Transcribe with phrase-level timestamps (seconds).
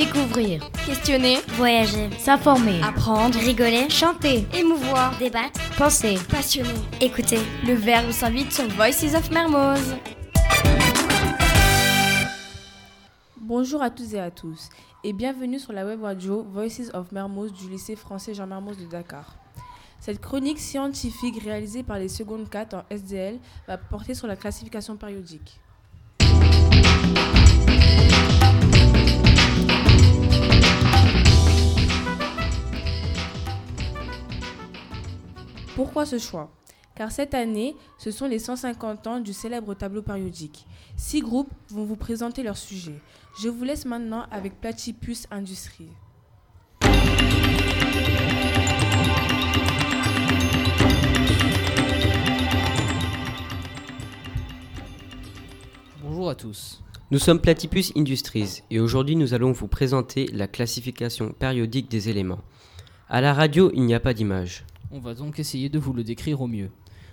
[0.00, 6.70] Découvrir, questionner, voyager, s'informer, apprendre, rigoler, chanter, émouvoir, débattre, penser, passionner.
[7.02, 7.38] écouter.
[7.66, 9.96] Le verbe s'invite sur Voices of Mermoz.
[13.36, 14.70] Bonjour à tous et à tous
[15.04, 18.86] et bienvenue sur la web radio Voices of Mermoz du lycée français Jean Mermoz de
[18.86, 19.36] Dakar.
[19.98, 23.38] Cette chronique scientifique réalisée par les secondes 4 en SDL
[23.68, 25.60] va porter sur la classification périodique.
[35.76, 36.50] Pourquoi ce choix?
[36.96, 40.66] Car cette année, ce sont les 150 ans du célèbre tableau périodique.
[40.96, 43.00] Six groupes vont vous présenter leur sujet.
[43.40, 45.92] Je vous laisse maintenant avec Platypus Industries.
[56.02, 56.82] Bonjour à tous.
[57.12, 62.40] Nous sommes Platypus Industries et aujourd'hui nous allons vous présenter la classification périodique des éléments.
[63.08, 64.64] À la radio, il n'y a pas d'image.
[64.92, 66.70] On va donc essayer de vous le décrire au mieux.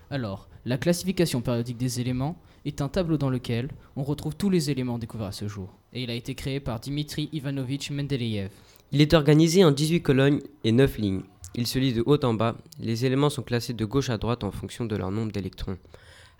[0.09, 4.71] Alors, la classification périodique des éléments est un tableau dans lequel on retrouve tous les
[4.71, 5.77] éléments découverts à ce jour.
[5.93, 8.49] Et il a été créé par Dimitri Ivanovitch Mendeleïev.
[8.91, 11.21] Il est organisé en 18 colonnes et 9 lignes.
[11.53, 12.57] Il se lit de haut en bas.
[12.79, 15.77] Les éléments sont classés de gauche à droite en fonction de leur nombre d'électrons.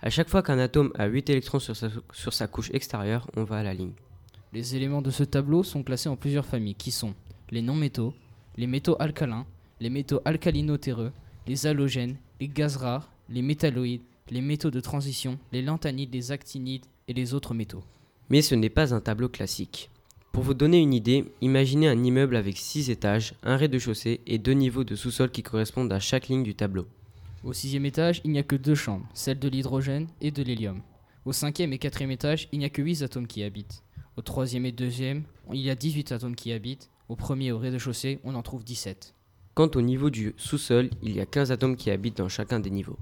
[0.00, 3.44] À chaque fois qu'un atome a 8 électrons sur sa, sur sa couche extérieure, on
[3.44, 3.92] va à la ligne.
[4.52, 7.14] Les éléments de ce tableau sont classés en plusieurs familles qui sont
[7.50, 8.14] les non-métaux,
[8.56, 9.46] les métaux alcalins,
[9.80, 11.12] les métaux alcalino-terreux,
[11.48, 16.84] les halogènes, les gaz rares, les métalloïdes, les métaux de transition, les lanthanides, les actinides
[17.08, 17.82] et les autres métaux.
[18.28, 19.90] Mais ce n'est pas un tableau classique.
[20.30, 24.52] Pour vous donner une idée, imaginez un immeuble avec 6 étages, un rez-de-chaussée et deux
[24.52, 26.86] niveaux de sous-sol qui correspondent à chaque ligne du tableau.
[27.42, 30.82] Au sixième étage, il n'y a que deux chambres, celle de l'hydrogène et de l'hélium.
[31.24, 33.82] Au cinquième et quatrième étage, il n'y a que 8 atomes qui habitent.
[34.18, 36.90] Au troisième et deuxième, il y a 18 atomes qui habitent.
[37.08, 39.14] Au premier et au rez-de-chaussée, on en trouve 17.
[39.58, 42.70] Quant au niveau du sous-sol, il y a 15 atomes qui habitent dans chacun des
[42.70, 42.96] niveaux.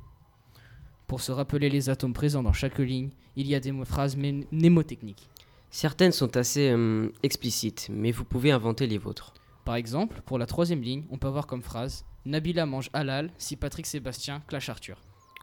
[1.06, 5.28] Pour se rappeler les atomes présents dans chaque ligne, il y a des phrases mnémotechniques.
[5.68, 9.34] Certaines sont assez euh, explicites, mais vous pouvez inventer les vôtres.
[9.66, 13.56] Par exemple, pour la troisième ligne, on peut avoir comme phrase Nabila mange halal si
[13.56, 15.02] Patrick Sébastien clash Arthur.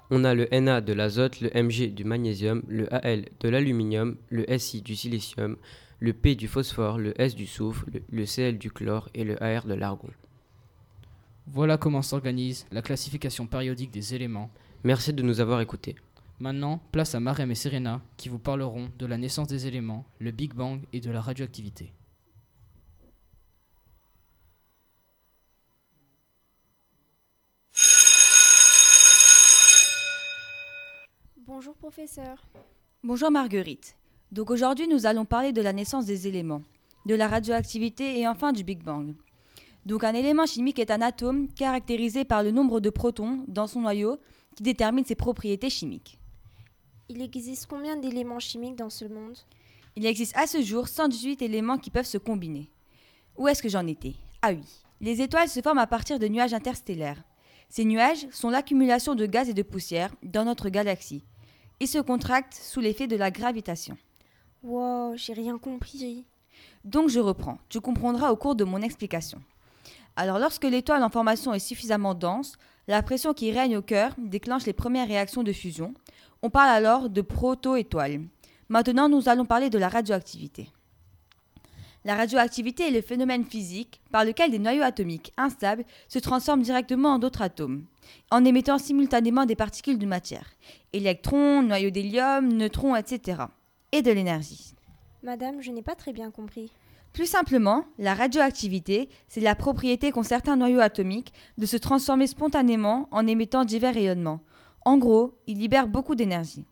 [0.09, 4.45] On a le Na de l'azote, le Mg du magnésium, le Al de l'aluminium, le
[4.57, 5.57] Si du silicium,
[5.99, 9.41] le P du phosphore, le S du soufre, le, le Cl du chlore et le
[9.43, 10.09] Ar de l'argon.
[11.45, 14.49] Voilà comment s'organise la classification périodique des éléments.
[14.83, 15.95] Merci de nous avoir écoutés.
[16.39, 20.31] Maintenant, place à Marem et Serena qui vous parleront de la naissance des éléments, le
[20.31, 21.93] Big Bang et de la radioactivité.
[31.45, 32.45] Bonjour professeur.
[33.03, 33.97] Bonjour Marguerite.
[34.31, 36.63] Donc aujourd'hui nous allons parler de la naissance des éléments,
[37.05, 39.13] de la radioactivité et enfin du Big Bang.
[39.85, 43.81] Donc un élément chimique est un atome caractérisé par le nombre de protons dans son
[43.81, 44.17] noyau
[44.55, 46.19] qui détermine ses propriétés chimiques.
[47.09, 49.37] Il existe combien d'éléments chimiques dans ce monde?
[49.95, 52.69] Il existe à ce jour 118 éléments qui peuvent se combiner.
[53.37, 54.15] Où est-ce que j'en étais?
[54.41, 54.63] Ah oui.
[55.01, 57.21] Les étoiles se forment à partir de nuages interstellaires.
[57.69, 61.23] Ces nuages sont l'accumulation de gaz et de poussière dans notre galaxie.
[61.79, 63.97] Ils se contractent sous l'effet de la gravitation.
[64.63, 66.25] Wow, j'ai rien compris.
[66.85, 67.57] Donc je reprends.
[67.67, 69.41] Tu comprendras au cours de mon explication.
[70.15, 72.57] Alors lorsque l'étoile en formation est suffisamment dense,
[72.87, 75.93] la pression qui règne au cœur déclenche les premières réactions de fusion.
[76.41, 78.21] On parle alors de proto-étoiles.
[78.69, 80.69] Maintenant, nous allons parler de la radioactivité.
[82.05, 87.13] La radioactivité est le phénomène physique par lequel des noyaux atomiques instables se transforment directement
[87.13, 87.85] en d'autres atomes,
[88.29, 90.53] en émettant simultanément des particules de matière,
[90.91, 93.43] électrons, noyaux d'hélium, neutrons, etc.,
[93.93, 94.73] et de l'énergie.
[95.23, 96.73] Madame, je n'ai pas très bien compris.
[97.13, 103.07] Plus simplement, la radioactivité, c'est la propriété qu'ont certains noyaux atomiques de se transformer spontanément
[103.11, 104.41] en émettant divers rayonnements.
[104.83, 106.65] En gros, ils libèrent beaucoup d'énergie.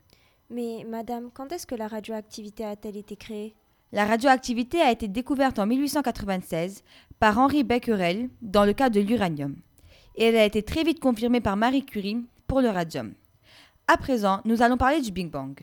[0.50, 3.54] Mais madame, quand est-ce que la radioactivité a-t-elle été créée?
[3.92, 6.84] La radioactivité a été découverte en 1896
[7.20, 9.56] par Henri Becquerel dans le cas de l'uranium.
[10.16, 13.14] Et elle a été très vite confirmée par Marie Curie pour le radium.
[13.88, 15.60] À présent, nous allons parler du Big Bang.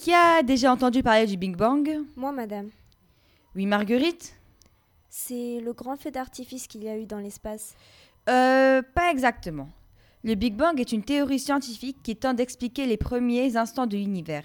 [0.00, 1.86] Qui a déjà entendu parler du Big Bang?
[2.16, 2.70] Moi, madame.
[3.54, 4.34] Oui, Marguerite?
[5.10, 7.74] C'est le grand feu d'artifice qu'il y a eu dans l'espace.
[8.30, 9.68] Euh, pas exactement.
[10.24, 14.44] Le Big Bang est une théorie scientifique qui tente d'expliquer les premiers instants de l'univers.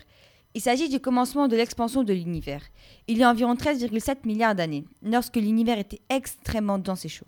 [0.55, 2.63] Il s'agit du commencement de l'expansion de l'univers.
[3.07, 7.27] Il y a environ 13,7 milliards d'années, lorsque l'univers était extrêmement dense et chaud.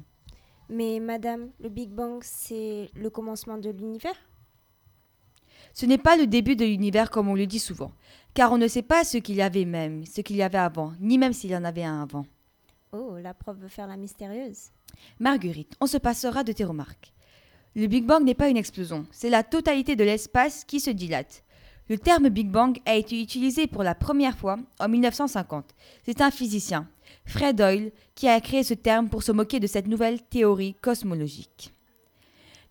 [0.67, 4.17] Mais madame, le Big Bang, c'est le commencement de l'univers?
[5.79, 7.91] Ce n'est pas le début de l'univers comme on le dit souvent,
[8.33, 10.93] car on ne sait pas ce qu'il y avait même, ce qu'il y avait avant,
[10.99, 12.25] ni même s'il y en avait un avant.
[12.93, 14.71] Oh, la prof veut faire la mystérieuse.
[15.19, 17.13] Marguerite, on se passera de tes remarques.
[17.75, 21.43] Le Big Bang n'est pas une explosion, c'est la totalité de l'espace qui se dilate.
[21.89, 25.75] Le terme Big Bang a été utilisé pour la première fois en 1950.
[26.03, 26.87] C'est un physicien,
[27.23, 31.71] Fred Doyle, qui a créé ce terme pour se moquer de cette nouvelle théorie cosmologique.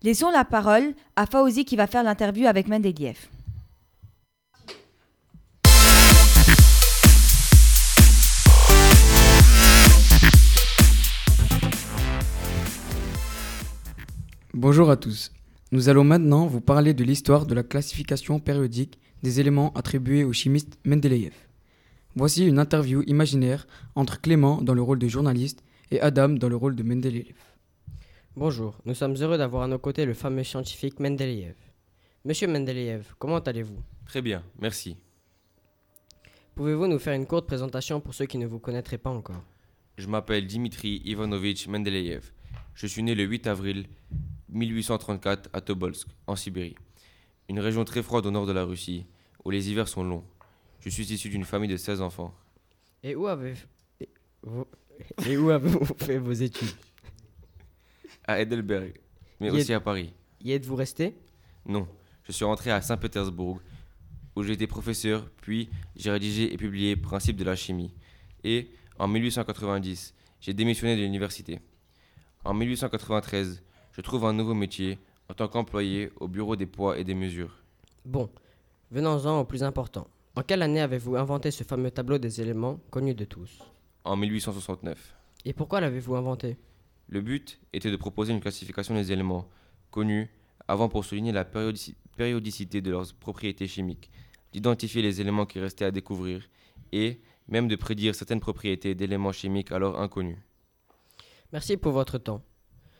[0.03, 3.17] Laissons la parole à Fauzi qui va faire l'interview avec Mendeleev.
[14.53, 15.31] Bonjour à tous.
[15.71, 20.31] Nous allons maintenant vous parler de l'histoire de la classification périodique des éléments attribués au
[20.31, 21.33] chimiste Mendeleïev.
[22.15, 23.65] Voici une interview imaginaire
[23.95, 27.56] entre Clément dans le rôle de journaliste et Adam dans le rôle de Mendeleïev.
[28.39, 31.55] Bonjour, nous sommes heureux d'avoir à nos côtés le fameux scientifique Mendeleïev.
[32.23, 33.81] Monsieur Mendeleïev, comment allez-vous?
[34.05, 34.95] Très bien, merci.
[36.53, 39.41] Pouvez-vous nous faire une courte présentation pour ceux qui ne vous connaîtraient pas encore?
[39.97, 42.31] Je m'appelle Dimitri Ivanovitch Mendeleïev.
[42.75, 43.87] Je suis né le 8 avril
[44.49, 46.75] 1834 à Tobolsk, en Sibérie,
[47.49, 49.07] une région très froide au nord de la Russie,
[49.45, 50.23] où les hivers sont longs.
[50.79, 52.35] Je suis issu d'une famille de 16 enfants.
[53.01, 54.67] Et où avez-vous
[55.25, 56.69] et où avez fait vos études?
[58.27, 58.93] À Heidelberg,
[59.39, 60.13] mais Y aussi à Paris.
[60.43, 61.15] Y êtes-vous resté?
[61.65, 61.87] Non,
[62.23, 63.59] je suis rentré à Saint-Pétersbourg,
[64.35, 67.93] où j'ai été professeur, puis j'ai rédigé et publié Principes de la chimie.
[68.43, 68.69] Et,
[68.99, 71.59] en 1890, j'ai démissionné de l'université.
[72.43, 73.63] En 1893,
[73.93, 77.63] je trouve un nouveau métier en tant qu'employé au bureau des poids et des mesures.
[78.05, 78.29] Bon,
[78.91, 80.07] venons-en au plus important.
[80.35, 83.59] En quelle année avez-vous inventé ce fameux tableau des éléments connu de tous?
[84.03, 85.15] En 1869.
[85.45, 86.57] Et pourquoi l'avez-vous inventé?
[87.07, 89.47] Le but était de proposer une classification des éléments
[89.91, 90.29] connus
[90.67, 94.09] avant pour souligner la périodici- périodicité de leurs propriétés chimiques,
[94.51, 96.49] d'identifier les éléments qui restaient à découvrir
[96.91, 100.37] et même de prédire certaines propriétés d'éléments chimiques alors inconnus.
[101.53, 102.43] Merci pour votre temps.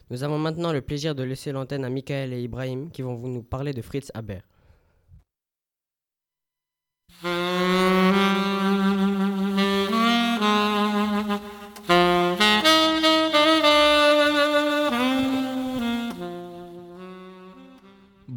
[0.09, 3.27] Nous avons maintenant le plaisir de laisser l'antenne à Michael et Ibrahim qui vont vous
[3.27, 4.39] nous parler de Fritz Haber.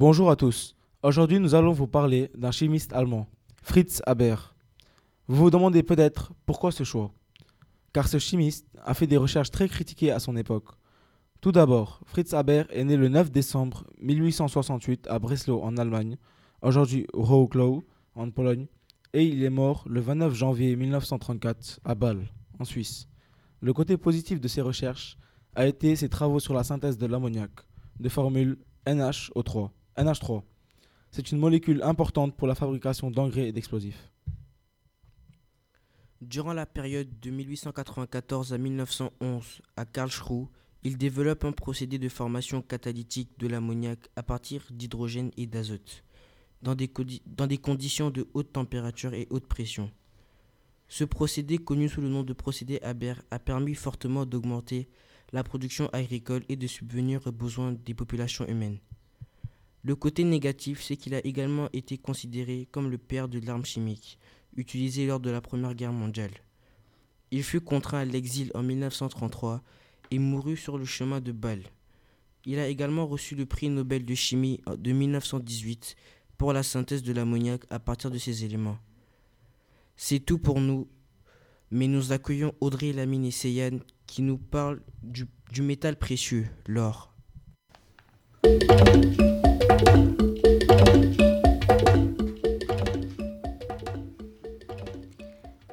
[0.00, 0.76] Bonjour à tous.
[1.02, 3.28] Aujourd'hui, nous allons vous parler d'un chimiste allemand,
[3.62, 4.54] Fritz Haber.
[5.28, 7.12] Vous vous demandez peut-être pourquoi ce choix?
[7.92, 10.68] Car ce chimiste a fait des recherches très critiquées à son époque.
[11.42, 16.16] Tout d'abord, Fritz Haber est né le 9 décembre 1868 à Breslau en Allemagne,
[16.62, 17.82] aujourd'hui Wrocław
[18.14, 18.68] en Pologne,
[19.12, 22.26] et il est mort le 29 janvier 1934 à Bâle,
[22.58, 23.06] en Suisse.
[23.60, 25.18] Le côté positif de ses recherches
[25.54, 27.50] a été ses travaux sur la synthèse de l'ammoniac,
[27.98, 28.56] de formule
[28.86, 29.68] NHO3.
[30.02, 30.42] NH3.
[31.10, 34.10] C'est une molécule importante pour la fabrication d'engrais et d'explosifs.
[36.20, 40.48] Durant la période de 1894 à 1911 à Karlsruhe,
[40.82, 46.04] il développe un procédé de formation catalytique de l'ammoniac à partir d'hydrogène et d'azote,
[46.62, 46.76] dans
[47.26, 49.90] dans des conditions de haute température et haute pression.
[50.88, 54.88] Ce procédé, connu sous le nom de procédé Haber, a permis fortement d'augmenter
[55.32, 58.78] la production agricole et de subvenir aux besoins des populations humaines.
[59.82, 64.18] Le côté négatif, c'est qu'il a également été considéré comme le père de l'arme chimique,
[64.56, 66.32] utilisée lors de la Première Guerre mondiale.
[67.30, 69.62] Il fut contraint à l'exil en 1933
[70.10, 71.62] et mourut sur le chemin de Bâle.
[72.44, 75.94] Il a également reçu le prix Nobel de chimie de 1918
[76.36, 78.78] pour la synthèse de l'ammoniac à partir de ces éléments.
[79.96, 80.88] C'est tout pour nous,
[81.70, 87.14] mais nous accueillons Audrey Lamine et Seyane qui nous parlent du, du métal précieux, l'or.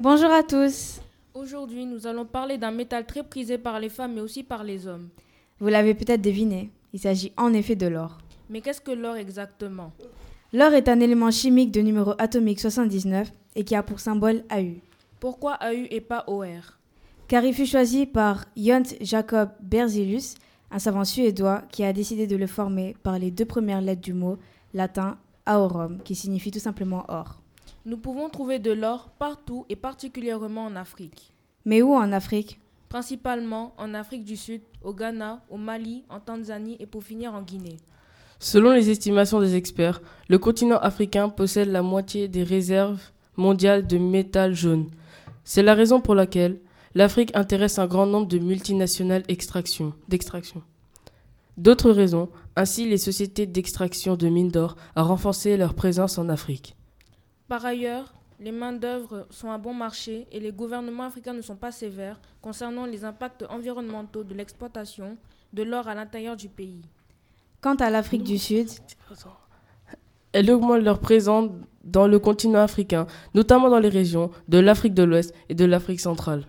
[0.00, 1.00] Bonjour à tous.
[1.34, 4.86] Aujourd'hui, nous allons parler d'un métal très prisé par les femmes mais aussi par les
[4.86, 5.08] hommes.
[5.60, 8.18] Vous l'avez peut-être deviné, il s'agit en effet de l'or.
[8.48, 9.92] Mais qu'est-ce que l'or exactement?
[10.54, 14.76] L'or est un élément chimique de numéro atomique 79 et qui a pour symbole AU.
[15.20, 16.78] Pourquoi AU et pas OR
[17.26, 20.36] Car il fut choisi par Jont Jacob Berzelius,
[20.70, 24.12] un savant suédois qui a décidé de le former par les deux premières lettres du
[24.12, 24.38] mot
[24.74, 27.40] latin aorum, qui signifie tout simplement or.
[27.86, 31.32] Nous pouvons trouver de l'or partout et particulièrement en Afrique.
[31.64, 32.60] Mais où en Afrique?
[32.88, 37.42] Principalement en Afrique du Sud, au Ghana, au Mali, en Tanzanie et pour finir en
[37.42, 37.76] Guinée.
[38.38, 43.00] Selon les estimations des experts, le continent africain possède la moitié des réserves
[43.36, 44.90] mondiales de métal jaune.
[45.44, 46.60] C'est la raison pour laquelle
[46.98, 50.64] l'Afrique intéresse un grand nombre de multinationales extraction- d'extraction.
[51.56, 56.74] D'autres raisons, ainsi les sociétés d'extraction de mines d'or, ont renforcé leur présence en Afrique.
[57.46, 61.70] Par ailleurs, les main-d'œuvre sont à bon marché et les gouvernements africains ne sont pas
[61.70, 65.16] sévères concernant les impacts environnementaux de l'exploitation
[65.52, 66.82] de l'or à l'intérieur du pays.
[67.60, 68.70] Quant à l'Afrique du Sud,
[70.32, 71.48] Elles augmentent leur présence
[71.84, 76.00] dans le continent africain, notamment dans les régions de l'Afrique de l'Ouest et de l'Afrique
[76.00, 76.44] centrale.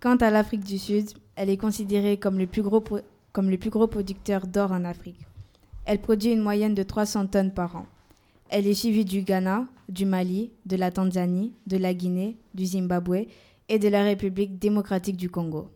[0.00, 4.84] Quant à l'Afrique du Sud, elle est considérée comme le plus gros, producteur d'or en
[4.84, 5.20] Afrique.
[5.84, 7.86] Elle produit une moyenne de 300 tonnes par an.
[8.48, 13.26] Elle est suivie du Ghana, du Mali, de la Tanzanie, de la Guinée, du Zimbabwe
[13.68, 15.68] et de la République démocratique du Congo.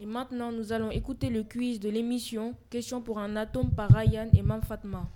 [0.00, 4.28] Et maintenant, nous allons écouter le quiz de l'émission Question pour un atome par Ryan
[4.32, 5.08] et Mam Fatma.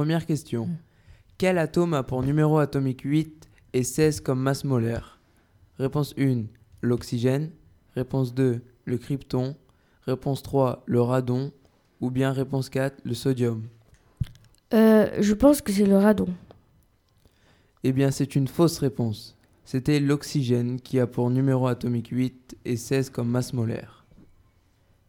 [0.00, 0.66] Première question.
[1.36, 5.20] Quel atome a pour numéro atomique 8 et 16 comme masse molaire?
[5.78, 6.44] Réponse 1,
[6.80, 7.50] l'oxygène.
[7.94, 9.56] Réponse 2, le krypton.
[10.06, 11.52] Réponse 3, le radon.
[12.00, 13.64] Ou bien réponse 4, le sodium.
[14.72, 16.28] Euh, je pense que c'est le radon.
[17.84, 19.36] Eh bien, c'est une fausse réponse.
[19.66, 24.06] C'était l'oxygène qui a pour numéro atomique 8 et 16 comme masse molaire.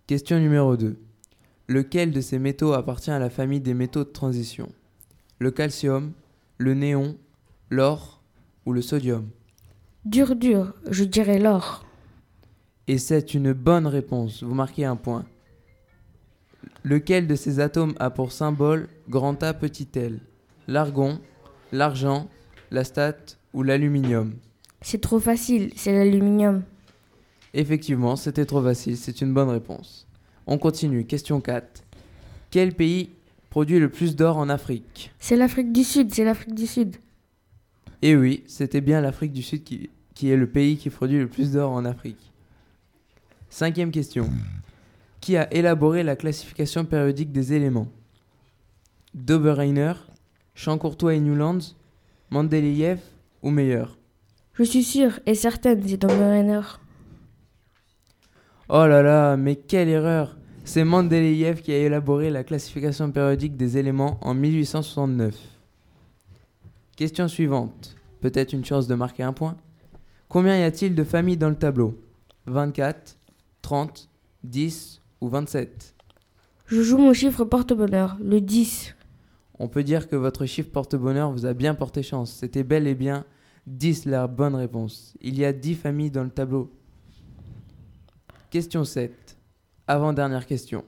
[0.05, 0.99] Question numéro 2.
[1.69, 4.67] Lequel de ces métaux appartient à la famille des métaux de transition?
[5.41, 6.11] Le calcium,
[6.59, 7.17] le néon,
[7.71, 8.21] l'or
[8.67, 9.27] ou le sodium
[10.05, 11.83] Dur, dur, je dirais l'or.
[12.87, 15.25] Et c'est une bonne réponse, vous marquez un point.
[16.83, 20.19] Lequel de ces atomes a pour symbole grand A petit l?
[20.67, 21.19] L'argon,
[21.71, 22.29] l'argent,
[22.69, 24.35] la state ou l'aluminium?
[24.81, 26.61] C'est trop facile, c'est l'aluminium.
[27.55, 30.07] Effectivement, c'était trop facile, c'est une bonne réponse.
[30.45, 31.83] On continue, question 4.
[32.51, 33.09] Quel pays
[33.51, 36.95] produit le plus d'or en Afrique C'est l'Afrique du Sud, c'est l'Afrique du Sud.
[38.01, 41.27] Eh oui, c'était bien l'Afrique du Sud qui, qui est le pays qui produit le
[41.27, 42.31] plus d'or en Afrique.
[43.49, 44.29] Cinquième question.
[45.19, 47.89] Qui a élaboré la classification périodique des éléments?
[49.13, 49.93] Dobereiner,
[50.55, 51.75] Champ-Courtois et Newlands,
[52.31, 53.01] Mendeleïev
[53.43, 53.83] ou Meyer?
[54.53, 56.61] Je suis sûre et certaine, c'est dans Renner.
[58.69, 60.37] Oh là là, mais quelle erreur
[60.73, 65.35] C'est Mendeleïev qui a élaboré la classification périodique des éléments en 1869.
[66.95, 67.97] Question suivante.
[68.21, 69.57] Peut-être une chance de marquer un point.
[70.29, 71.99] Combien y a-t-il de familles dans le tableau?
[72.45, 73.17] 24,
[73.61, 74.09] 30,
[74.45, 75.93] 10 ou 27
[76.67, 78.95] Je joue mon chiffre porte-bonheur, le 10.
[79.59, 82.31] On peut dire que votre chiffre porte-bonheur vous a bien porté chance.
[82.31, 83.25] C'était bel et bien
[83.67, 85.17] 10 la bonne réponse.
[85.19, 86.71] Il y a 10 familles dans le tableau.
[88.49, 89.30] Question 7.
[89.95, 90.85] Avant-dernière question.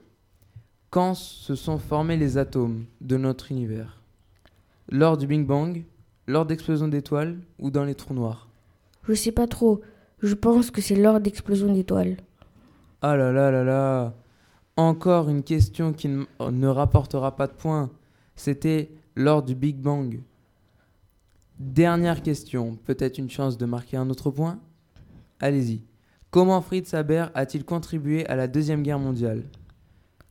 [0.88, 4.00] Quand se sont formés les atomes de notre univers?
[4.88, 5.84] Lors du Big Bang
[6.26, 8.48] Lors d'explosion d'étoiles Ou dans les trous noirs?
[9.06, 9.82] Je sais pas trop.
[10.22, 12.16] Je pense que c'est lors d'explosion d'étoiles.
[13.02, 14.14] Ah là là là là
[14.78, 17.90] Encore une question qui ne- ne rapportera pas de points.
[18.36, 20.18] C'était lors du Big Bang.
[21.58, 24.58] Dernière question, peut-être une chance de marquer un autre point?
[25.40, 25.82] Allez-y.
[26.34, 29.44] Comment Fritz Haber a-t-il contribué à la Deuxième Guerre mondiale?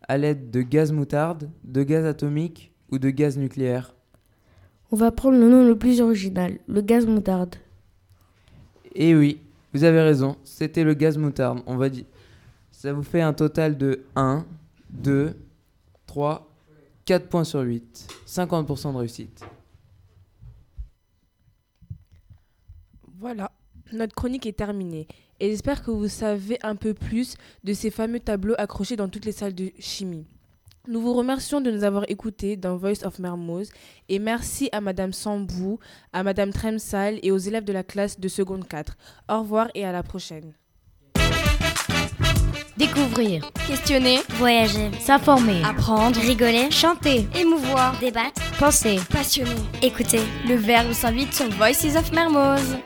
[0.05, 3.95] À l'aide de gaz moutarde, de gaz atomique ou de gaz nucléaire?
[4.91, 7.55] On va prendre le nom le plus original, le gaz moutarde.
[8.95, 9.39] Eh oui,
[9.73, 11.61] vous avez raison, c'était le gaz moutarde.
[11.67, 12.03] On va dire.
[12.69, 14.45] Ça vous fait un total de 1,
[14.89, 15.37] 2,
[16.05, 16.53] 3,
[17.05, 18.09] 4 points sur 8.
[18.27, 19.45] 50% de réussite.
[23.21, 23.53] Voilà,
[23.93, 25.07] notre chronique est terminée
[25.39, 29.25] et j'espère que vous savez un peu plus de ces fameux tableaux accrochés dans toutes
[29.25, 30.25] les salles de chimie.
[30.85, 33.69] Nous vous remercions de nous avoir écoutés dans Voice of Mermoz
[34.09, 35.79] et merci à Madame Sambou,
[36.11, 38.97] à Madame Tremsal et aux élèves de la classe de seconde 4.
[39.29, 40.53] Au revoir et à la prochaine.
[42.75, 49.51] Découvrir, questionner, voyager, s'informer, apprendre, rigoler, chanter, émouvoir, débattre, penser, passionner.
[49.81, 52.77] Écoutez, le verbe s'invite sur Voices of Mermoz.